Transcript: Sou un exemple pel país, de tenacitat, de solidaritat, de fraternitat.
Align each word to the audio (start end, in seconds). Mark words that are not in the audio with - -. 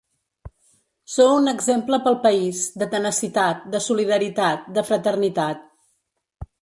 Sou 1.15 1.33
un 1.41 1.49
exemple 1.51 1.99
pel 2.07 2.17
país, 2.25 2.61
de 2.83 2.87
tenacitat, 2.95 3.61
de 3.75 3.83
solidaritat, 3.89 4.65
de 4.79 4.85
fraternitat. 4.89 5.63